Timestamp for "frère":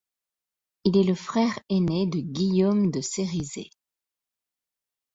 1.13-1.59